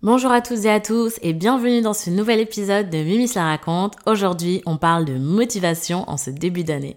[0.00, 3.46] Bonjour à tous et à tous et bienvenue dans ce nouvel épisode de Mimi la
[3.46, 3.96] raconte.
[4.06, 6.96] Aujourd'hui, on parle de motivation en ce début d'année.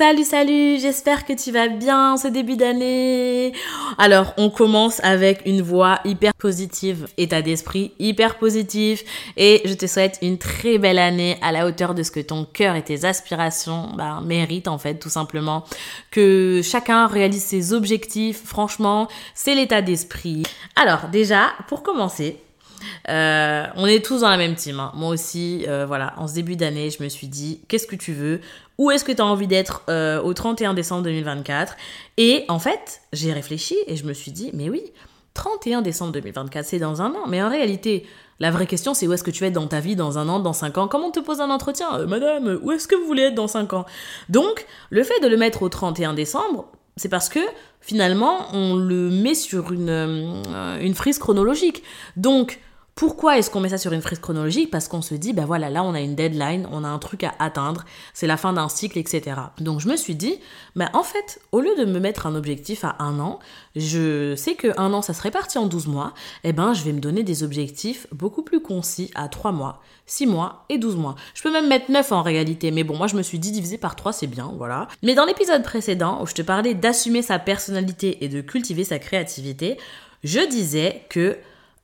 [0.00, 3.52] Salut, salut, j'espère que tu vas bien ce début d'année.
[3.98, 9.04] Alors, on commence avec une voix hyper positive, état d'esprit hyper positif
[9.36, 12.46] et je te souhaite une très belle année à la hauteur de ce que ton
[12.46, 15.64] cœur et tes aspirations bah, méritent en fait, tout simplement.
[16.10, 20.44] Que chacun réalise ses objectifs, franchement, c'est l'état d'esprit.
[20.76, 22.38] Alors, déjà, pour commencer,
[23.10, 24.78] euh, on est tous dans la même team.
[24.78, 24.92] Hein.
[24.94, 28.12] Moi aussi, euh, voilà, en ce début d'année, je me suis dit, qu'est-ce que tu
[28.12, 28.40] veux?
[28.78, 31.76] Où est-ce que tu as envie d'être euh, au 31 décembre 2024
[32.16, 34.82] Et en fait, j'ai réfléchi et je me suis dit, mais oui,
[35.34, 37.26] 31 décembre 2024, c'est dans un an.
[37.28, 38.06] Mais en réalité,
[38.38, 40.28] la vraie question, c'est où est-ce que tu vas être dans ta vie dans un
[40.28, 40.86] an, dans cinq ans?
[40.86, 42.06] Comment on te pose un entretien?
[42.06, 43.86] Madame, où est-ce que vous voulez être dans cinq ans?
[44.28, 46.66] Donc, le fait de le mettre au 31 décembre,
[46.96, 47.40] c'est parce que
[47.80, 50.42] finalement, on le met sur une,
[50.80, 51.82] une frise chronologique.
[52.16, 52.60] Donc,
[52.94, 54.70] pourquoi est-ce qu'on met ça sur une frise chronologique?
[54.70, 57.24] Parce qu'on se dit, ben voilà, là on a une deadline, on a un truc
[57.24, 59.36] à atteindre, c'est la fin d'un cycle, etc.
[59.58, 60.38] Donc je me suis dit,
[60.76, 63.38] ben en fait, au lieu de me mettre un objectif à un an,
[63.76, 66.12] je sais que un an ça se répartit en 12 mois,
[66.44, 70.26] eh ben je vais me donner des objectifs beaucoup plus concis à 3 mois, 6
[70.26, 71.14] mois et 12 mois.
[71.34, 73.78] Je peux même mettre 9 en réalité, mais bon, moi je me suis dit diviser
[73.78, 74.88] par 3 c'est bien, voilà.
[75.02, 78.98] Mais dans l'épisode précédent où je te parlais d'assumer sa personnalité et de cultiver sa
[78.98, 79.78] créativité,
[80.22, 81.38] je disais que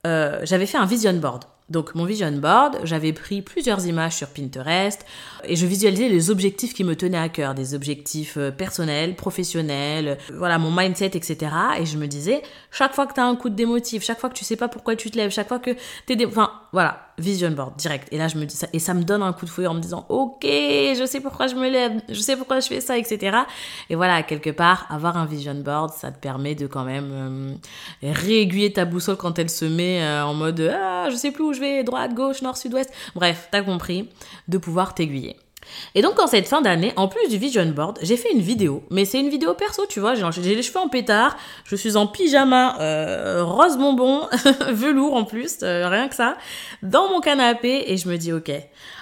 [0.07, 1.45] euh, j'avais fait un vision board.
[1.69, 5.05] Donc mon vision board, j'avais pris plusieurs images sur Pinterest
[5.43, 10.09] et je visualisais les objectifs qui me tenaient à cœur, des objectifs euh, personnels, professionnels,
[10.09, 11.51] euh, voilà mon mindset, etc.
[11.81, 14.31] Et je me disais, chaque fois que tu as un coup de démotif, chaque fois
[14.31, 15.73] que tu sais pas pourquoi tu te lèves, chaque fois que
[16.07, 16.27] tu es...
[16.27, 18.09] Enfin voilà, vision board direct.
[18.13, 19.75] Et là je me dis ça et ça me donne un coup de fouet en
[19.75, 22.99] me disant, ok, je sais pourquoi je me lève, je sais pourquoi je fais ça,
[22.99, 23.39] etc.
[23.91, 27.59] Et voilà, quelque part, avoir un vision board, ça te permet de quand même
[28.03, 31.61] réaiguiller ta boussole quand elle se met en mode, ah, je sais plus où je
[31.61, 32.93] vais, droite, gauche, nord, sud-ouest.
[33.15, 34.09] Bref, t'as compris,
[34.49, 35.37] de pouvoir t'aiguiller.
[35.95, 38.83] Et donc en cette fin d'année, en plus du vision board, j'ai fait une vidéo,
[38.91, 42.07] mais c'est une vidéo perso, tu vois, j'ai les cheveux en pétard, je suis en
[42.07, 44.29] pyjama euh, rose bonbon,
[44.71, 46.37] velours en plus, euh, rien que ça,
[46.83, 48.51] dans mon canapé, et je me dis ok,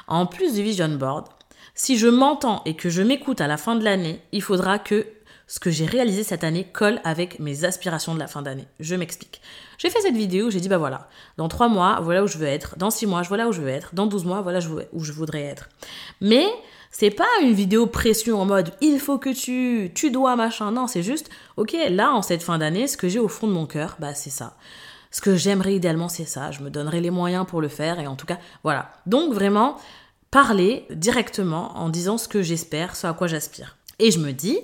[0.09, 1.27] en plus du vision board,
[1.75, 5.07] si je m'entends et que je m'écoute à la fin de l'année, il faudra que
[5.47, 8.67] ce que j'ai réalisé cette année colle avec mes aspirations de la fin d'année.
[8.81, 9.41] Je m'explique.
[9.79, 12.47] J'ai fait cette vidéo, j'ai dit bah voilà, dans trois mois, voilà où je veux
[12.47, 14.61] être, dans six mois, voilà où je veux être, dans 12 mois, voilà
[14.93, 15.69] où je voudrais être.
[16.21, 16.47] Mais
[16.91, 20.71] c'est pas une vidéo pression en mode il faut que tu, tu dois machin.
[20.71, 23.53] Non, c'est juste, ok, là en cette fin d'année, ce que j'ai au fond de
[23.53, 24.57] mon cœur, bah c'est ça.
[25.11, 26.51] Ce que j'aimerais idéalement, c'est ça.
[26.51, 28.91] Je me donnerai les moyens pour le faire et en tout cas, voilà.
[29.07, 29.77] Donc vraiment,
[30.31, 33.77] parler directement en disant ce que j'espère, ce à quoi j'aspire.
[34.01, 34.59] Et je me dis,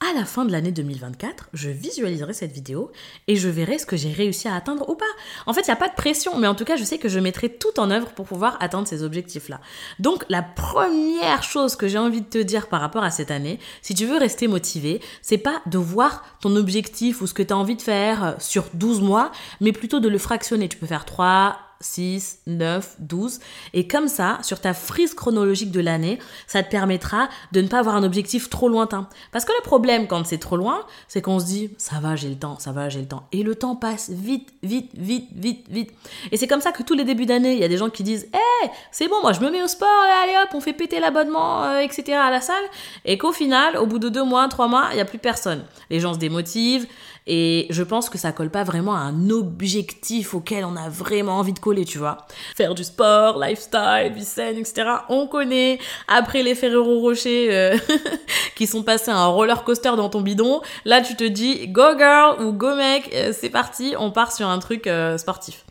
[0.00, 2.92] à la fin de l'année 2024, je visualiserai cette vidéo
[3.28, 5.04] et je verrai ce que j'ai réussi à atteindre ou pas.
[5.46, 7.08] En fait, il n'y a pas de pression, mais en tout cas, je sais que
[7.08, 9.60] je mettrai tout en œuvre pour pouvoir atteindre ces objectifs-là.
[9.98, 13.58] Donc, la première chose que j'ai envie de te dire par rapport à cette année,
[13.80, 17.54] si tu veux rester motivé, c'est pas de voir ton objectif ou ce que tu
[17.54, 20.68] as envie de faire sur 12 mois, mais plutôt de le fractionner.
[20.68, 23.40] Tu peux faire 3, 6, 9, 12.
[23.74, 27.78] Et comme ça, sur ta frise chronologique de l'année, ça te permettra de ne pas
[27.78, 29.08] avoir un objectif trop lointain.
[29.32, 32.28] Parce que le problème quand c'est trop loin, c'est qu'on se dit, ça va, j'ai
[32.28, 33.26] le temps, ça va, j'ai le temps.
[33.32, 35.90] Et le temps passe vite, vite, vite, vite, vite.
[36.32, 38.02] Et c'est comme ça que tous les débuts d'année, il y a des gens qui
[38.02, 39.88] disent, hé, c'est bon, moi je me mets au sport,
[40.22, 42.18] allez hop, on fait péter l'abonnement, euh, etc.
[42.18, 42.64] à la salle.
[43.04, 45.64] Et qu'au final, au bout de deux mois, trois mois, il n'y a plus personne.
[45.90, 46.86] Les gens se démotivent,
[47.26, 51.38] et je pense que ça colle pas vraiment à un objectif auquel on a vraiment
[51.38, 52.18] envie de coller, tu vois.
[52.56, 54.88] Faire du sport, lifestyle, vie saine, etc.
[55.08, 55.78] On connaît.
[56.06, 57.76] Après les Ferrero Rocher euh,
[58.54, 61.96] qui sont passés à un roller coaster dans ton bidon, là tu te dis go
[61.98, 65.64] girl ou go mec, euh, c'est parti, on part sur un truc euh, sportif.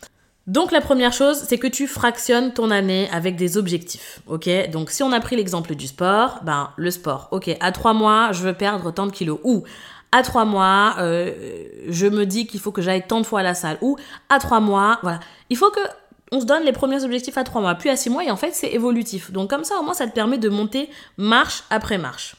[0.48, 4.48] Donc la première chose, c'est que tu fractionnes ton année avec des objectifs, ok?
[4.70, 8.32] Donc si on a pris l'exemple du sport, ben le sport, ok, à trois mois,
[8.32, 9.64] je veux perdre tant de kilos, ou
[10.11, 11.31] à trois mois, euh,
[11.90, 13.97] je me dis qu'il faut que j'aille tant de fois à la salle, ou
[14.29, 15.19] à trois mois, voilà.
[15.49, 15.79] Il faut que
[16.31, 18.35] on se donne les premiers objectifs à trois mois, puis à six mois, et en
[18.35, 19.31] fait, c'est évolutif.
[19.31, 22.35] Donc comme ça, au moins, ça te permet de monter marche après marche.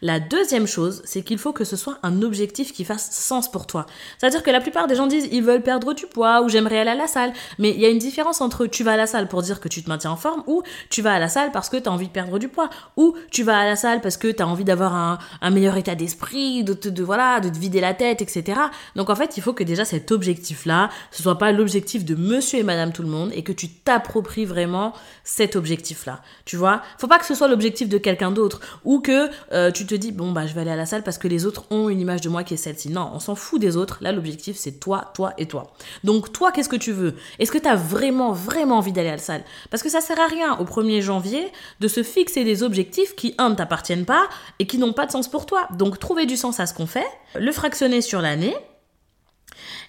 [0.00, 3.66] La deuxième chose, c'est qu'il faut que ce soit un objectif qui fasse sens pour
[3.66, 3.86] toi.
[4.16, 6.90] C'est-à-dire que la plupart des gens disent ils veulent perdre du poids ou j'aimerais aller
[6.90, 7.32] à la salle.
[7.58, 9.66] Mais il y a une différence entre tu vas à la salle pour dire que
[9.66, 11.92] tu te maintiens en forme ou tu vas à la salle parce que tu as
[11.92, 14.46] envie de perdre du poids ou tu vas à la salle parce que tu as
[14.46, 18.60] envie d'avoir un, meilleur état d'esprit, de, de, voilà, de te vider la tête, etc.
[18.94, 22.60] Donc en fait, il faut que déjà cet objectif-là, ce soit pas l'objectif de monsieur
[22.60, 24.92] et madame tout le monde et que tu t'appropries vraiment
[25.24, 26.22] cet objectif-là.
[26.44, 26.82] Tu vois?
[26.98, 30.12] Faut pas que ce soit l'objectif de quelqu'un d'autre ou que euh, tu te dis
[30.12, 32.20] bon bah je vais aller à la salle parce que les autres ont une image
[32.20, 32.90] de moi qui est celle-ci.
[32.90, 33.98] Non, on s'en fout des autres.
[34.00, 35.72] Là, l'objectif c'est toi, toi et toi.
[36.04, 37.14] Donc toi, qu'est-ce que tu veux?
[37.38, 39.44] Est-ce que tu as vraiment vraiment envie d'aller à la salle?
[39.70, 41.50] Parce que ça sert à rien au 1er janvier
[41.80, 45.12] de se fixer des objectifs qui un ne t'appartiennent pas et qui n'ont pas de
[45.12, 45.68] sens pour toi.
[45.76, 48.56] Donc trouver du sens à ce qu'on fait, le fractionner sur l'année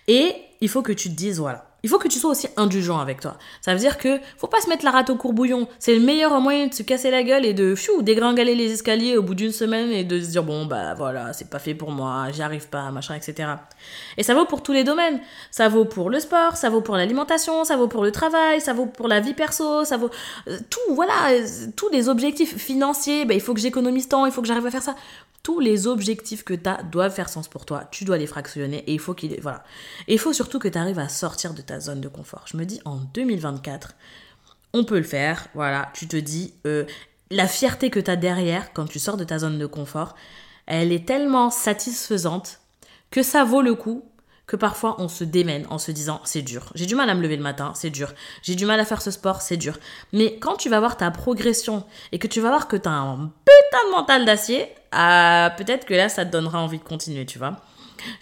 [0.08, 3.00] et il faut que tu te dises voilà il faut que tu sois aussi indulgent
[3.00, 3.38] avec toi.
[3.62, 5.68] Ça veut dire que faut pas se mettre la rate au courbouillon.
[5.80, 9.18] C'est le meilleur moyen de se casser la gueule et de fiou, dégringaler les escaliers
[9.18, 11.92] au bout d'une semaine et de se dire bon bah voilà, c'est pas fait pour
[11.92, 13.50] moi, j'y arrive pas, machin, etc.
[14.18, 15.20] Et ça vaut pour tous les domaines.
[15.52, 18.74] Ça vaut pour le sport, ça vaut pour l'alimentation, ça vaut pour le travail, ça
[18.74, 20.10] vaut pour la vie perso, ça vaut
[20.48, 21.46] euh, tout, voilà, euh,
[21.76, 23.26] tous les objectifs financiers.
[23.26, 24.96] Bah, il faut que j'économise tant, il faut que j'arrive à faire ça
[25.44, 27.86] tous les objectifs que tu as doivent faire sens pour toi.
[27.92, 29.64] Tu dois les fractionner et il faut qu'il voilà.
[30.08, 32.46] Il faut surtout que tu arrives à sortir de ta zone de confort.
[32.46, 33.96] Je me dis en 2024,
[34.74, 35.48] on peut le faire.
[35.54, 36.86] Voilà, tu te dis euh,
[37.32, 40.16] la fierté que tu as derrière quand tu sors de ta zone de confort,
[40.66, 42.60] elle est tellement satisfaisante
[43.12, 44.04] que ça vaut le coup
[44.50, 46.72] que parfois on se démène en se disant c'est dur.
[46.74, 48.14] J'ai du mal à me lever le matin, c'est dur.
[48.42, 49.78] J'ai du mal à faire ce sport, c'est dur.
[50.12, 52.92] Mais quand tu vas voir ta progression et que tu vas voir que tu as
[52.92, 57.28] un putain de mental d'acier, ah, peut-être que là ça te donnera envie de continuer,
[57.28, 57.58] tu vois.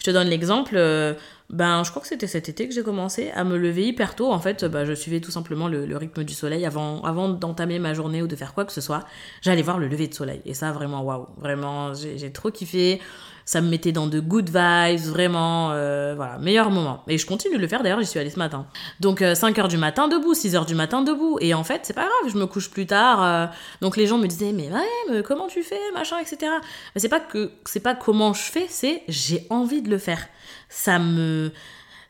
[0.00, 0.74] Je te donne l'exemple.
[0.76, 1.14] Euh,
[1.48, 4.30] ben, je crois que c'était cet été que j'ai commencé à me lever hyper tôt.
[4.30, 7.94] En fait, bah, je suivais tout simplement le, rythme du soleil avant, avant d'entamer ma
[7.94, 9.06] journée ou de faire quoi que ce soit.
[9.40, 10.42] J'allais voir le lever de soleil.
[10.44, 11.26] Et ça, vraiment, waouh.
[11.38, 13.00] Vraiment, j'ai trop kiffé
[13.48, 17.02] ça me mettait dans de good vibes, vraiment, euh, voilà, meilleur moment.
[17.08, 18.66] Et je continue de le faire, d'ailleurs, j'y suis allée ce matin.
[19.00, 21.38] Donc 5h euh, du matin debout, 6h du matin debout.
[21.40, 23.24] Et en fait, c'est pas grave, je me couche plus tard.
[23.24, 23.46] Euh.
[23.80, 26.52] donc les gens me disaient, mais ouais, mais comment tu fais, machin, etc.
[26.94, 30.26] Mais c'est pas que, c'est pas comment je fais, c'est j'ai envie de le faire.
[30.68, 31.50] Ça me,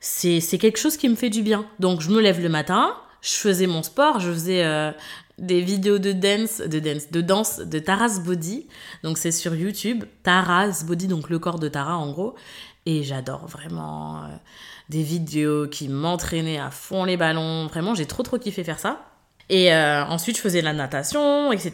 [0.01, 1.67] c'est, quelque chose qui me fait du bien.
[1.79, 4.93] Donc je me lève le matin, je faisais mon sport, je faisais
[5.39, 8.67] des vidéos de dance, de dance, de danse de Taras Body.
[9.03, 12.35] Donc c'est sur YouTube, Taras Body, donc le corps de Tara en gros.
[12.87, 14.29] Et j'adore vraiment euh,
[14.89, 17.67] des vidéos qui m'entraînaient à fond les ballons.
[17.67, 19.05] Vraiment, j'ai trop trop kiffé faire ça.
[19.51, 21.73] Et euh, ensuite, je faisais la natation, etc.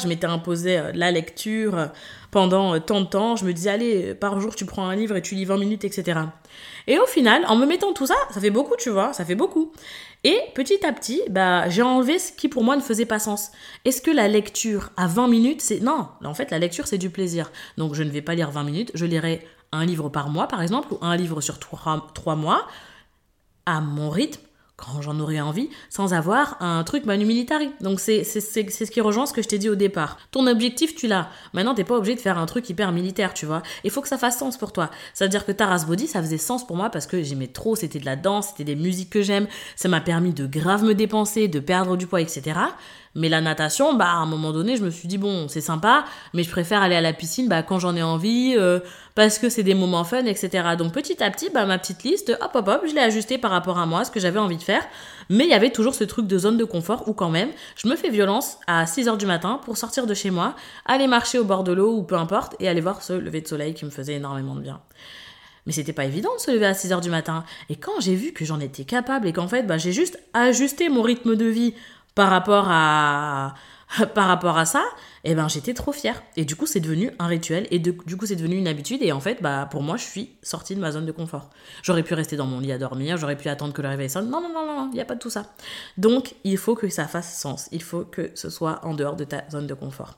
[0.00, 1.90] Je m'étais imposé euh, la lecture
[2.30, 3.36] pendant tant de temps.
[3.36, 5.84] Je me disais, allez, par jour, tu prends un livre et tu lis 20 minutes,
[5.84, 6.20] etc.
[6.86, 9.34] Et au final, en me mettant tout ça, ça fait beaucoup, tu vois, ça fait
[9.34, 9.72] beaucoup.
[10.22, 13.50] Et petit à petit, bah, j'ai enlevé ce qui pour moi ne faisait pas sens.
[13.84, 15.80] Est-ce que la lecture à 20 minutes, c'est...
[15.80, 17.50] Non, en fait, la lecture, c'est du plaisir.
[17.76, 20.62] Donc je ne vais pas lire 20 minutes, je lirai un livre par mois, par
[20.62, 22.66] exemple, ou un livre sur 3, 3 mois,
[23.66, 24.40] à mon rythme,
[24.76, 27.70] quand j'en aurais envie, sans avoir un truc manu militari.
[27.80, 30.18] Donc c'est ce qui rejoint ce que je t'ai dit au départ.
[30.30, 31.30] Ton objectif, tu l'as.
[31.54, 33.62] Maintenant, t'es pas obligé de faire un truc hyper militaire, tu vois.
[33.84, 34.90] Il faut que ça fasse sens pour toi.
[35.14, 38.04] C'est-à-dire que Taras Body, ça faisait sens pour moi parce que j'aimais trop, c'était de
[38.04, 39.46] la danse, c'était des musiques que j'aime,
[39.76, 42.60] ça m'a permis de grave me dépenser, de perdre du poids, etc.
[43.16, 46.04] Mais la natation, bah, à un moment donné, je me suis dit, bon, c'est sympa,
[46.34, 48.78] mais je préfère aller à la piscine bah, quand j'en ai envie, euh,
[49.14, 50.76] parce que c'est des moments fun, etc.
[50.78, 53.50] Donc petit à petit, bah, ma petite liste, hop, hop, hop, je l'ai ajustée par
[53.50, 54.82] rapport à moi, ce que j'avais envie de faire.
[55.30, 57.88] Mais il y avait toujours ce truc de zone de confort où quand même, je
[57.88, 60.54] me fais violence à 6h du matin pour sortir de chez moi,
[60.84, 63.48] aller marcher au bord de l'eau ou peu importe, et aller voir ce lever de
[63.48, 64.82] soleil qui me faisait énormément de bien.
[65.64, 67.44] Mais c'était pas évident de se lever à 6 h du matin.
[67.68, 70.88] Et quand j'ai vu que j'en étais capable et qu'en fait, bah, j'ai juste ajusté
[70.88, 71.74] mon rythme de vie
[72.16, 73.54] par rapport à,
[74.14, 74.82] par rapport à ça,
[75.22, 76.22] eh ben j'étais trop fière.
[76.36, 79.02] Et du coup, c'est devenu un rituel et du coup, c'est devenu une habitude.
[79.02, 81.50] Et en fait, bah pour moi, je suis sortie de ma zone de confort.
[81.82, 84.30] J'aurais pu rester dans mon lit à dormir, j'aurais pu attendre que le réveil sonne.
[84.30, 85.52] Non, non, non, non, il n'y a pas de tout ça.
[85.98, 87.68] Donc, il faut que ça fasse sens.
[87.70, 90.16] Il faut que ce soit en dehors de ta zone de confort.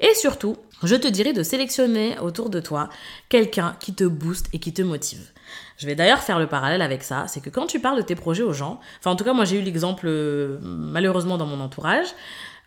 [0.00, 2.88] Et surtout, je te dirais de sélectionner autour de toi
[3.28, 5.30] quelqu'un qui te booste et qui te motive.
[5.76, 8.14] Je vais d'ailleurs faire le parallèle avec ça, c'est que quand tu parles de tes
[8.14, 11.60] projets aux gens, enfin en tout cas moi j'ai eu l'exemple euh, malheureusement dans mon
[11.60, 12.08] entourage,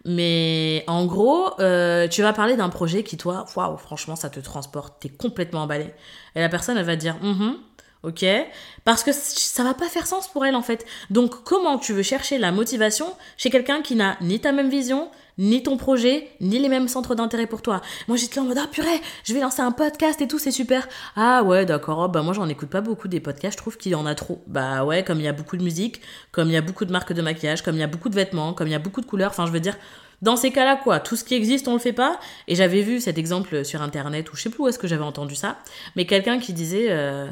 [0.05, 4.39] mais en gros, euh, tu vas parler d'un projet qui toi, waouh, franchement ça te
[4.39, 5.93] transporte, t'es complètement emballé.
[6.35, 7.53] Et la personne elle va dire, mm
[8.03, 8.25] ok,
[8.85, 10.85] parce que ça va pas faire sens pour elle en fait.
[11.09, 15.09] Donc comment tu veux chercher la motivation chez quelqu'un qui n'a ni ta même vision,
[15.37, 17.81] ni ton projet, ni les mêmes centres d'intérêt pour toi.
[18.07, 20.51] Moi, j'étais là en mode, ah purée, je vais lancer un podcast et tout, c'est
[20.51, 20.87] super.
[21.15, 23.91] Ah ouais, d'accord, oh, bah moi, j'en écoute pas beaucoup des podcasts, je trouve qu'il
[23.91, 24.43] y en a trop.
[24.47, 26.01] Bah ouais, comme il y a beaucoup de musique,
[26.31, 28.15] comme il y a beaucoup de marques de maquillage, comme il y a beaucoup de
[28.15, 29.75] vêtements, comme il y a beaucoup de couleurs, enfin, je veux dire,
[30.21, 32.19] Dans ces cas-là, quoi, tout ce qui existe, on le fait pas.
[32.47, 35.03] Et j'avais vu cet exemple sur internet, ou je sais plus où est-ce que j'avais
[35.03, 35.57] entendu ça,
[35.95, 37.27] mais quelqu'un qui disait, euh,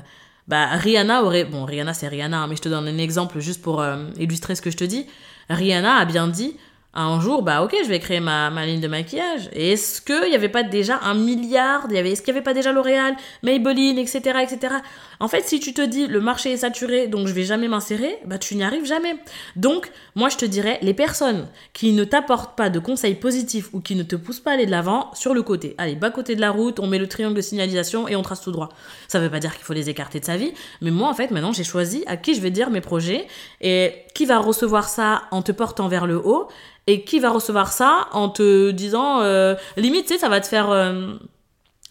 [0.47, 3.61] bah Rihanna aurait, bon Rihanna c'est Rihanna, hein, mais je te donne un exemple juste
[3.61, 5.07] pour euh, illustrer ce que je te dis.
[5.49, 6.57] Rihanna a bien dit,
[6.95, 9.49] un jour, bah ok, je vais créer ma, ma ligne de maquillage.
[9.53, 13.15] Est-ce qu'il n'y avait pas déjà un milliard Est-ce qu'il n'y avait pas déjà L'Oréal,
[13.43, 14.75] Maybelline, etc., etc.
[15.19, 18.17] En fait, si tu te dis le marché est saturé, donc je vais jamais m'insérer,
[18.25, 19.15] bah tu n'y arrives jamais.
[19.55, 23.81] Donc, moi je te dirais, les personnes qui ne t'apportent pas de conseils positifs ou
[23.81, 25.75] qui ne te poussent pas à aller de l'avant, sur le côté.
[25.77, 28.41] Allez, bas côté de la route, on met le triangle de signalisation et on trace
[28.41, 28.69] tout droit.
[29.07, 31.13] Ça ne veut pas dire qu'il faut les écarter de sa vie, mais moi en
[31.13, 33.27] fait, maintenant j'ai choisi à qui je vais dire mes projets
[33.59, 36.47] et qui va recevoir ça en te portant vers le haut
[36.87, 40.47] et qui va recevoir ça en te disant euh, limite tu sais ça va te
[40.47, 41.15] faire euh,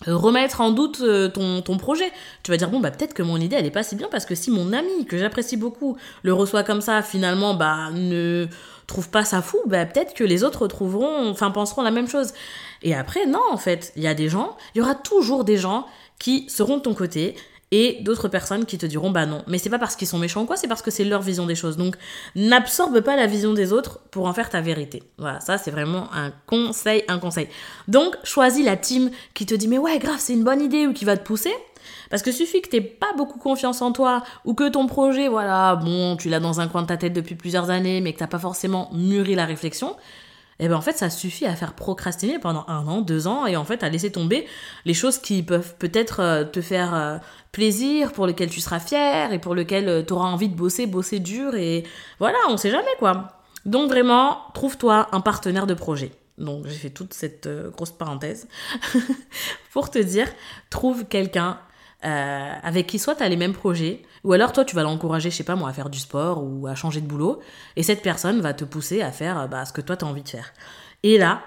[0.06, 2.10] remettre en doute euh, ton, ton projet.
[2.42, 4.26] Tu vas dire, bon, bah peut-être que mon idée, elle est pas si bien parce
[4.26, 8.46] que si mon ami, que j'apprécie beaucoup, le reçoit comme ça, finalement, bah ne
[8.86, 12.32] trouve pas ça fou, bah peut-être que les autres trouveront, enfin penseront la même chose.
[12.82, 15.56] Et après, non, en fait, il y a des gens, il y aura toujours des
[15.56, 15.86] gens
[16.18, 17.34] qui seront de ton côté,
[17.76, 19.42] et d'autres personnes qui te diront bah non.
[19.48, 21.44] Mais c'est pas parce qu'ils sont méchants ou quoi, c'est parce que c'est leur vision
[21.44, 21.76] des choses.
[21.76, 21.96] Donc
[22.36, 25.02] n'absorbe pas la vision des autres pour en faire ta vérité.
[25.18, 27.48] Voilà, ça c'est vraiment un conseil, un conseil.
[27.88, 30.92] Donc choisis la team qui te dit mais ouais grave c'est une bonne idée ou
[30.92, 31.52] qui va te pousser.
[32.10, 35.74] Parce que suffit que t'aies pas beaucoup confiance en toi ou que ton projet, voilà,
[35.74, 38.28] bon, tu l'as dans un coin de ta tête depuis plusieurs années, mais que t'as
[38.28, 39.96] pas forcément mûri la réflexion,
[40.60, 43.44] et eh ben en fait ça suffit à faire procrastiner pendant un an, deux ans
[43.44, 44.46] et en fait à laisser tomber
[44.84, 47.18] les choses qui peuvent peut-être euh, te faire euh,
[47.50, 50.86] plaisir, pour lesquelles tu seras fier et pour lesquelles euh, tu auras envie de bosser,
[50.86, 51.82] bosser dur et
[52.20, 53.40] voilà, on sait jamais quoi.
[53.66, 56.12] Donc vraiment, trouve-toi un partenaire de projet.
[56.38, 58.46] Donc j'ai fait toute cette grosse parenthèse
[59.72, 60.28] pour te dire,
[60.70, 61.58] trouve quelqu'un
[62.04, 65.36] avec qui soit tu as les mêmes projets, ou alors toi, tu vas l'encourager, je
[65.36, 67.40] sais pas moi, à faire du sport ou à changer de boulot.
[67.76, 70.22] Et cette personne va te pousser à faire bah, ce que toi, tu as envie
[70.22, 70.52] de faire.
[71.02, 71.42] Et là,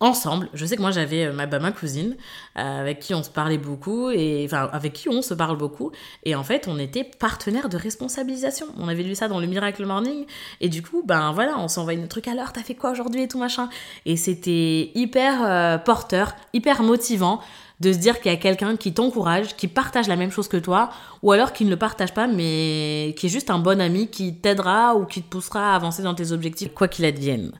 [0.00, 2.16] ensemble, je sais que moi j'avais euh, ma, bah, ma cousine
[2.58, 5.92] euh, avec qui on se parlait beaucoup et enfin avec qui on se parle beaucoup
[6.24, 8.66] et en fait on était partenaires de responsabilisation.
[8.76, 10.26] On avait lu ça dans le Miracle Morning
[10.60, 13.22] et du coup ben voilà on s'envoie une truc à l'heure, t'as fait quoi aujourd'hui
[13.22, 13.68] et tout machin
[14.04, 17.40] et c'était hyper euh, porteur, hyper motivant
[17.80, 20.56] de se dire qu'il y a quelqu'un qui t'encourage, qui partage la même chose que
[20.56, 20.90] toi,
[21.22, 24.36] ou alors qui ne le partage pas, mais qui est juste un bon ami qui
[24.36, 27.52] t'aidera ou qui te poussera à avancer dans tes objectifs, quoi qu'il advienne.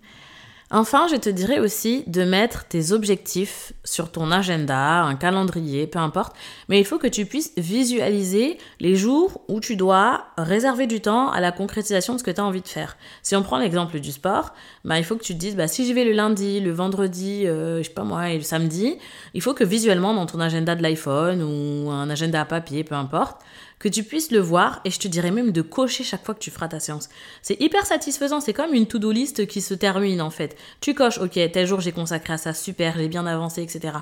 [0.71, 5.99] Enfin, je te dirais aussi de mettre tes objectifs sur ton agenda, un calendrier, peu
[5.99, 6.35] importe,
[6.69, 11.31] mais il faut que tu puisses visualiser les jours où tu dois réserver du temps
[11.31, 12.97] à la concrétisation de ce que tu as envie de faire.
[13.23, 14.55] Si on prend l'exemple du sport,
[14.85, 17.47] bah, il faut que tu te dises, bah, si j'y vais le lundi, le vendredi,
[17.47, 18.97] euh, je sais pas moi, et le samedi,
[19.35, 22.95] il faut que visuellement dans ton agenda de l'iPhone ou un agenda à papier, peu
[22.95, 23.43] importe,
[23.79, 26.41] que tu puisses le voir et je te dirais même de cocher chaque fois que
[26.41, 27.09] tu feras ta séance.
[27.43, 30.57] C'est hyper satisfaisant, c'est comme une to-do list qui se termine en fait.
[30.81, 33.99] Tu coches, ok, tel jour j'ai consacré à ça, super, j'ai bien avancé, etc.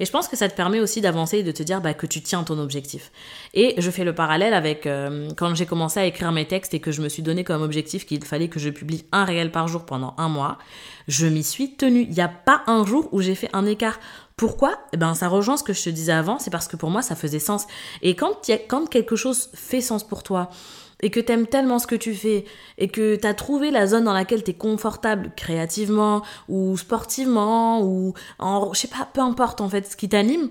[0.00, 2.06] Et je pense que ça te permet aussi d'avancer et de te dire bah, que
[2.06, 3.12] tu tiens ton objectif.
[3.54, 6.80] Et je fais le parallèle avec euh, quand j'ai commencé à écrire mes textes et
[6.80, 9.68] que je me suis donné comme objectif qu'il fallait que je publie un réel par
[9.68, 10.58] jour pendant un mois.
[11.06, 12.02] Je m'y suis tenue.
[12.02, 14.00] Il n'y a pas un jour où j'ai fait un écart.
[14.36, 14.78] Pourquoi?
[14.92, 17.02] Eh ben, Ça rejoint ce que je te disais avant, c'est parce que pour moi,
[17.02, 17.66] ça faisait sens.
[18.02, 20.50] Et quand, quand quelque chose fait sens pour toi,
[21.00, 22.44] et que t'aimes tellement ce que tu fais,
[22.78, 28.72] et que t'as trouvé la zone dans laquelle t'es confortable créativement, ou sportivement, ou en,
[28.72, 30.50] je sais pas, peu importe en fait ce qui t'anime,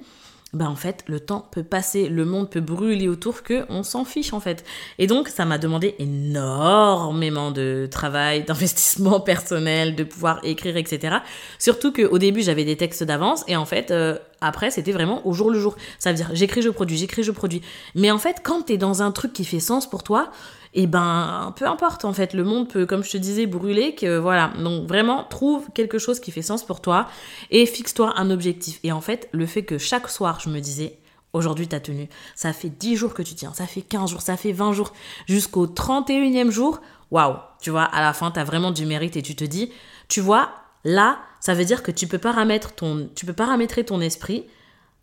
[0.53, 4.05] bah en fait le temps peut passer, le monde peut brûler autour que on s'en
[4.05, 4.63] fiche en fait.
[4.99, 11.17] Et donc ça m'a demandé énormément de travail, d'investissement personnel, de pouvoir écrire, etc.
[11.57, 15.33] Surtout qu'au début j'avais des textes d'avance et en fait euh, après c'était vraiment au
[15.33, 15.75] jour le jour.
[15.97, 17.61] Ça veut dire j'écris, je produis, j'écris, je produis.
[17.95, 20.31] Mais en fait quand t'es dans un truc qui fait sens pour toi,
[20.75, 23.93] et eh ben peu importe en fait, le monde peut, comme je te disais, brûler,
[23.93, 24.51] que voilà.
[24.57, 27.07] Donc vraiment, trouve quelque chose qui fait sens pour toi
[27.51, 28.79] et fixe-toi un objectif.
[28.83, 30.97] Et en fait, le fait que chaque soir, je me disais,
[31.33, 34.35] aujourd'hui t'as tenu, ça fait 10 jours que tu tiens, ça fait 15 jours, ça
[34.35, 34.93] fait 20 jours,
[35.27, 39.35] jusqu'au 31e jour, waouh, tu vois, à la fin, t'as vraiment du mérite et tu
[39.35, 39.71] te dis,
[40.07, 40.49] tu vois,
[40.83, 44.45] là, ça veut dire que tu peux paramétrer ton, tu peux paramétrer ton esprit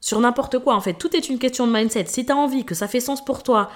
[0.00, 0.75] sur n'importe quoi.
[0.75, 2.07] En fait, tout est une question de mindset.
[2.07, 3.71] Si tu as envie, que ça fait sens pour toi,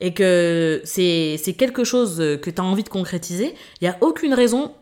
[0.00, 4.34] et que c'est quelque chose que tu as envie de concrétiser, il n'y a aucune
[4.34, 4.74] raison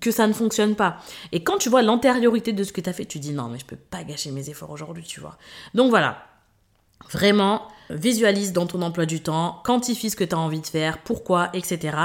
[0.00, 0.98] que ça ne fonctionne pas.
[1.32, 3.58] Et quand tu vois l'antériorité de ce que tu as fait, tu dis non, mais
[3.58, 5.38] je peux pas gâcher mes efforts aujourd'hui, tu vois.
[5.74, 6.26] Donc voilà,
[7.10, 10.98] vraiment, visualise dans ton emploi du temps, quantifie ce que tu as envie de faire,
[10.98, 11.96] pourquoi, etc.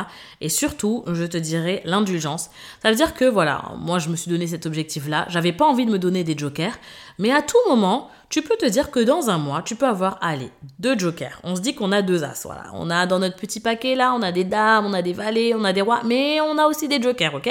[0.41, 2.49] Et surtout, je te dirais l'indulgence.
[2.81, 5.85] Ça veut dire que voilà, moi je me suis donné cet objectif-là, j'avais pas envie
[5.85, 6.77] de me donner des jokers,
[7.19, 10.17] mais à tout moment, tu peux te dire que dans un mois, tu peux avoir,
[10.21, 10.49] allez,
[10.79, 11.39] deux jokers.
[11.43, 12.63] On se dit qu'on a deux as, voilà.
[12.73, 15.53] On a dans notre petit paquet là, on a des dames, on a des valets,
[15.53, 17.49] on a des rois, mais on a aussi des jokers, ok?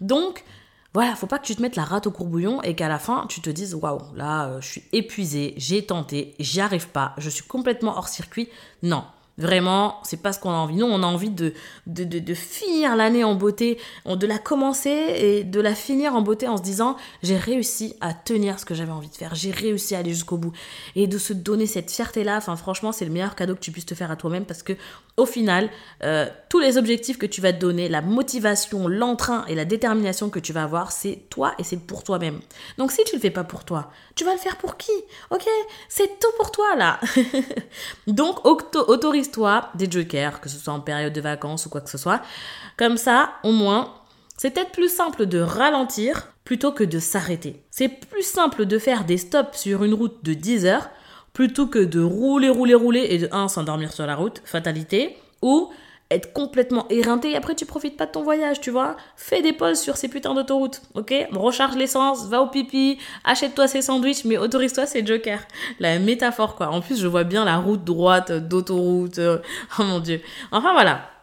[0.00, 0.42] Donc,
[0.96, 3.26] voilà, faut pas que tu te mettes la rate au courbouillon et qu'à la fin,
[3.28, 7.28] tu te dises waouh, là, euh, je suis épuisé, j'ai tenté, j'y arrive pas, je
[7.28, 8.48] suis complètement hors circuit.
[8.82, 9.04] Non,
[9.38, 10.76] Vraiment, c'est pas ce qu'on a envie.
[10.76, 11.52] Nous, on a envie de,
[11.86, 16.48] de, de, finir l'année en beauté, de la commencer et de la finir en beauté
[16.48, 19.94] en se disant j'ai réussi à tenir ce que j'avais envie de faire, j'ai réussi
[19.94, 20.52] à aller jusqu'au bout.
[20.94, 23.84] Et de se donner cette fierté-là, enfin, franchement, c'est le meilleur cadeau que tu puisses
[23.84, 24.72] te faire à toi-même parce que,
[25.16, 25.70] au final,
[26.02, 30.28] euh, tous les objectifs que tu vas te donner, la motivation, l'entrain et la détermination
[30.28, 32.40] que tu vas avoir, c'est toi et c'est pour toi-même.
[32.76, 34.92] Donc, si tu le fais pas pour toi, tu vas le faire pour qui?
[35.30, 35.46] Ok?
[35.88, 37.00] C'est tout pour toi là.
[38.06, 41.90] Donc, autorise toi des jokers, que ce soit en période de vacances ou quoi que
[41.90, 42.20] ce soit.
[42.76, 43.94] Comme ça, au moins,
[44.36, 47.62] c'est peut-être plus simple de ralentir plutôt que de s'arrêter.
[47.70, 50.90] C'est plus simple de faire des stops sur une route de 10 heures
[51.36, 55.70] plutôt que de rouler, rouler, rouler et de 1 s'endormir sur la route, fatalité, ou
[56.10, 58.96] être complètement éreinté et après tu profites pas de ton voyage, tu vois.
[59.18, 61.12] Fais des pauses sur ces putains d'autoroutes, ok?
[61.32, 65.42] Recharge l'essence, va au pipi, achète-toi ces sandwichs, mais autorise-toi ces jokers.
[65.78, 66.68] La métaphore, quoi.
[66.68, 69.18] En plus, je vois bien la route droite d'autoroute.
[69.18, 69.36] Euh,
[69.78, 70.22] oh mon dieu.
[70.52, 71.15] Enfin voilà.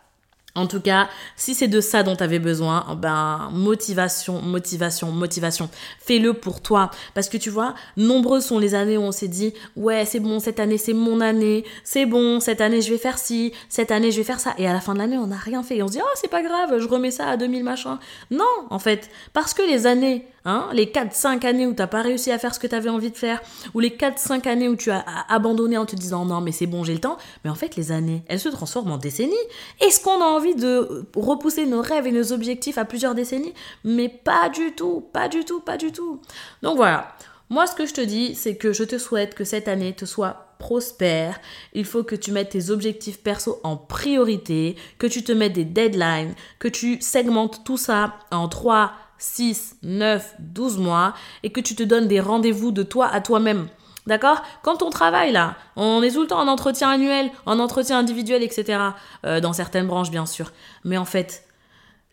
[0.56, 5.68] En tout cas, si c'est de ça dont tu avais besoin, ben motivation, motivation, motivation.
[6.00, 9.54] Fais-le pour toi parce que tu vois, nombreuses sont les années où on s'est dit
[9.76, 13.18] "Ouais, c'est bon, cette année c'est mon année, c'est bon, cette année je vais faire
[13.18, 15.38] ci, cette année je vais faire ça" et à la fin de l'année, on n'a
[15.38, 17.98] rien fait on se dit "Oh, c'est pas grave, je remets ça à 2000 machin."
[18.30, 22.02] Non, en fait, parce que les années Hein, les 4-5 années où tu n'as pas
[22.02, 23.42] réussi à faire ce que tu avais envie de faire,
[23.74, 26.84] ou les 4-5 années où tu as abandonné en te disant non mais c'est bon
[26.84, 29.34] j'ai le temps, mais en fait les années, elles se transforment en décennies.
[29.80, 33.54] Est-ce qu'on a envie de repousser nos rêves et nos objectifs à plusieurs décennies?
[33.86, 36.20] Mais pas du tout, pas du tout, pas du tout.
[36.62, 37.16] Donc voilà,
[37.50, 40.04] moi ce que je te dis c'est que je te souhaite que cette année te
[40.04, 41.40] soit prospère,
[41.74, 45.66] il faut que tu mettes tes objectifs perso en priorité, que tu te mettes des
[45.66, 51.76] deadlines, que tu segmentes tout ça en 3 6, 9, 12 mois et que tu
[51.76, 53.68] te donnes des rendez-vous de toi à toi-même.
[54.06, 54.42] D'accord?
[54.64, 58.44] Quand on travaille là, on est tout le temps en entretien annuel, en entretien individuel,
[58.44, 58.80] etc.
[59.26, 60.52] Euh, dans certaines branches, bien sûr.
[60.84, 61.46] Mais en fait,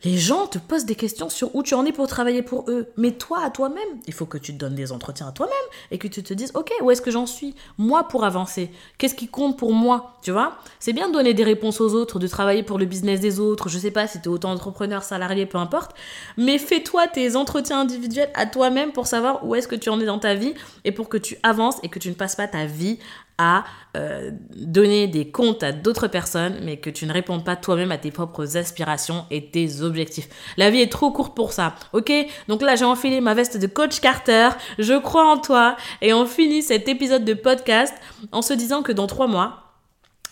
[0.02, 2.88] les gens te posent des questions sur où tu en es pour travailler pour eux.
[2.96, 5.54] Mais toi, à toi-même, il faut que tu te donnes des entretiens à toi-même
[5.90, 8.70] et que tu te dises, OK, où est-ce que j'en suis Moi, pour avancer?
[8.96, 10.18] Qu'est-ce qui compte pour moi?
[10.22, 10.56] Tu vois?
[10.78, 13.68] C'est bien de donner des réponses aux autres, de travailler pour le business des autres.
[13.68, 15.94] Je sais pas si tu es autant entrepreneur, salarié, peu importe.
[16.38, 20.06] Mais fais-toi tes entretiens individuels à toi-même pour savoir où est-ce que tu en es
[20.06, 20.54] dans ta vie
[20.84, 22.98] et pour que tu avances et que tu ne passes pas ta vie
[23.40, 23.64] à
[23.96, 27.96] euh, donner des comptes à d'autres personnes, mais que tu ne réponds pas toi-même à
[27.96, 30.28] tes propres aspirations et tes objectifs.
[30.58, 32.12] La vie est trop courte pour ça, ok?
[32.48, 36.26] Donc là, j'ai enfilé ma veste de coach Carter, je crois en toi, et on
[36.26, 37.94] finit cet épisode de podcast
[38.30, 39.69] en se disant que dans trois mois,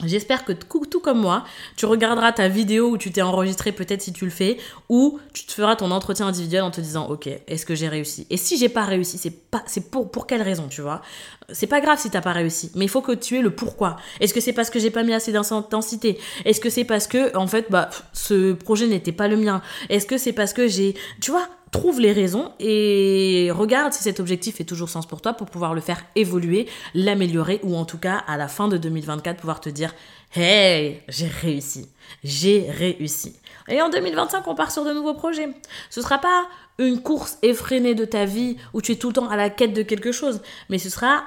[0.05, 1.45] J'espère que tout comme moi,
[1.77, 4.59] tu regarderas ta vidéo où tu t'es enregistré peut-être si tu le fais,
[4.89, 8.27] ou tu te feras ton entretien individuel en te disant ok, est-ce que j'ai réussi?
[8.31, 11.03] Et si j'ai pas réussi, c'est pas c'est pour pour quelle raison, tu vois?
[11.51, 13.97] C'est pas grave si t'as pas réussi, mais il faut que tu aies le pourquoi.
[14.21, 16.19] Est-ce que c'est parce que j'ai pas mis assez d'intensité?
[16.45, 19.63] Est-ce que c'est parce que en fait bah ce projet n'était pas le mien?
[19.89, 24.21] Est-ce que c'est parce que j'ai tu vois trouve les raisons et regarde si cet
[24.21, 27.99] objectif fait toujours sens pour toi pour pouvoir le faire évoluer, l'améliorer ou en tout
[27.99, 29.95] cas à la fin de 2024 pouvoir te dire
[30.35, 31.89] Hey, j'ai réussi,
[32.23, 33.37] j'ai réussi.
[33.69, 35.49] Et en 2025, on part sur de nouveaux projets.
[35.91, 36.47] Ce sera pas
[36.79, 39.73] une course effrénée de ta vie où tu es tout le temps à la quête
[39.73, 41.25] de quelque chose, mais ce sera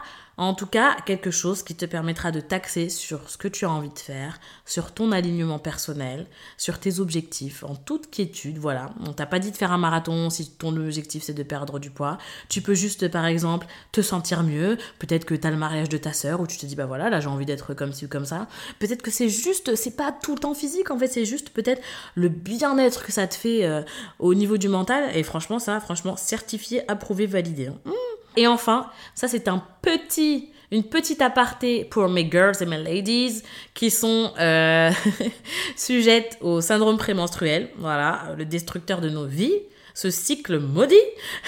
[0.48, 3.70] en tout cas, quelque chose qui te permettra de taxer sur ce que tu as
[3.70, 6.26] envie de faire, sur ton alignement personnel,
[6.58, 8.58] sur tes objectifs, en toute quiétude.
[8.58, 11.78] Voilà, on t'a pas dit de faire un marathon si ton objectif c'est de perdre
[11.78, 12.18] du poids.
[12.50, 14.80] Tu peux juste, par exemple, te sentir mieux.
[14.98, 17.12] Peut-être que tu as le mariage de ta sœur où tu te dis, bah voilà,
[17.12, 18.48] là j'ai envie d'être comme ci ou comme ça.
[18.80, 21.84] Peut-être que c'est juste, c'est pas tout le temps physique, en fait, c'est juste peut-être
[22.16, 23.84] le bien-être que ça te fait euh,
[24.18, 25.16] au niveau du mental.
[25.16, 27.70] Et franchement, ça, franchement, certifié, approuvé, validé.
[27.70, 27.92] Mmh.
[28.38, 33.44] Et enfin, ça c'est un petit, une petite aparté pour mes girls et mes ladies
[33.74, 34.92] qui sont euh,
[35.76, 39.60] sujettes au syndrome prémenstruel, voilà, le destructeur de nos vies,
[39.94, 40.96] ce cycle maudit.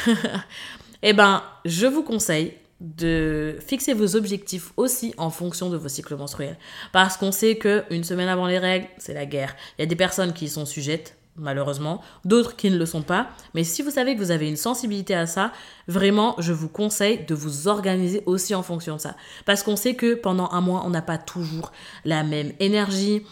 [1.03, 6.15] eh ben, je vous conseille de fixer vos objectifs aussi en fonction de vos cycles
[6.15, 6.57] menstruels.
[6.91, 9.55] Parce qu'on sait que une semaine avant les règles, c'est la guerre.
[9.77, 13.27] Il y a des personnes qui sont sujettes, malheureusement, d'autres qui ne le sont pas.
[13.53, 15.51] Mais si vous savez que vous avez une sensibilité à ça,
[15.87, 19.15] vraiment, je vous conseille de vous organiser aussi en fonction de ça.
[19.45, 21.71] Parce qu'on sait que pendant un mois, on n'a pas toujours
[22.05, 23.23] la même énergie,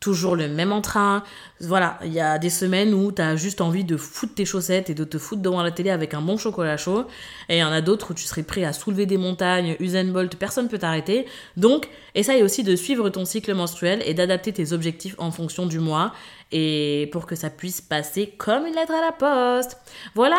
[0.00, 1.22] toujours le même entrain.
[1.60, 4.88] Voilà, il y a des semaines où tu as juste envie de foutre tes chaussettes
[4.88, 7.04] et de te foutre devant la télé avec un bon chocolat chaud.
[7.50, 10.04] Et il y en a d'autres où tu serais prêt à soulever des montagnes, Usain
[10.04, 11.26] Bolt, personne ne peut t'arrêter.
[11.58, 15.78] Donc, essaye aussi de suivre ton cycle menstruel et d'adapter tes objectifs en fonction du
[15.78, 16.12] mois
[16.52, 19.78] et pour que ça puisse passer comme une lettre à la poste.
[20.14, 20.38] Voilà,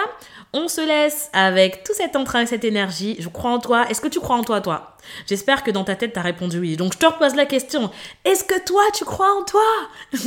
[0.53, 3.15] on se laisse avec tout cet entrain et cette énergie.
[3.19, 3.85] Je crois en toi.
[3.89, 4.97] Est-ce que tu crois en toi, toi?
[5.27, 6.75] J'espère que dans ta tête, tu as répondu oui.
[6.75, 7.89] Donc je te repose la question.
[8.25, 9.61] Est-ce que toi, tu crois en toi?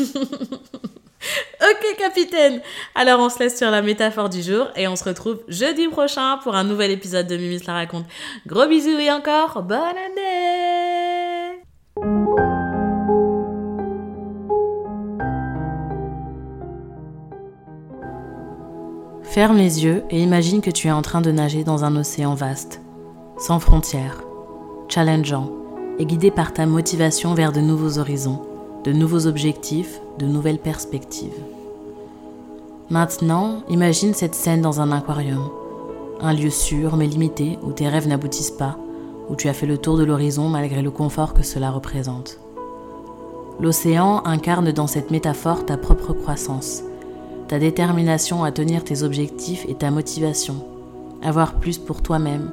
[1.63, 2.61] Ok, capitaine.
[2.95, 6.39] Alors, on se laisse sur la métaphore du jour et on se retrouve jeudi prochain
[6.43, 8.05] pour un nouvel épisode de Mimis la raconte.
[8.47, 11.34] Gros bisous et encore bonne année
[19.35, 22.35] Ferme les yeux et imagine que tu es en train de nager dans un océan
[22.35, 22.81] vaste,
[23.37, 24.23] sans frontières,
[24.89, 25.51] challengeant
[25.99, 28.43] et guidé par ta motivation vers de nouveaux horizons,
[28.85, 31.35] de nouveaux objectifs, de nouvelles perspectives.
[32.91, 35.51] Maintenant, imagine cette scène dans un aquarium,
[36.21, 38.79] un lieu sûr mais limité où tes rêves n'aboutissent pas,
[39.29, 42.39] où tu as fait le tour de l'horizon malgré le confort que cela représente.
[43.59, 46.85] L'océan incarne dans cette métaphore ta propre croissance,
[47.49, 50.65] ta détermination à tenir tes objectifs et ta motivation,
[51.23, 52.51] avoir plus pour toi-même,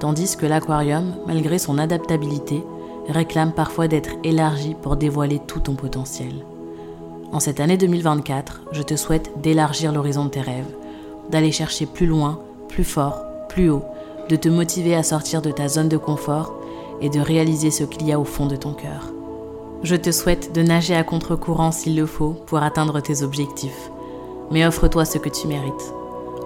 [0.00, 2.62] tandis que l'aquarium, malgré son adaptabilité,
[3.08, 6.32] réclame parfois d'être élargi pour dévoiler tout ton potentiel.
[7.32, 10.74] En cette année 2024, je te souhaite d'élargir l'horizon de tes rêves,
[11.30, 13.84] d'aller chercher plus loin, plus fort, plus haut,
[14.28, 16.54] de te motiver à sortir de ta zone de confort
[17.00, 19.12] et de réaliser ce qu'il y a au fond de ton cœur.
[19.82, 23.90] Je te souhaite de nager à contre-courant s'il le faut pour atteindre tes objectifs
[24.54, 25.92] mais offre-toi ce que tu mérites.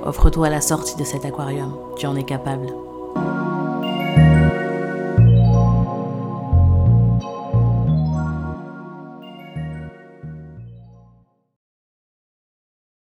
[0.02, 1.76] Offre-toi la sortie de cet aquarium.
[1.98, 2.68] Tu en es capable.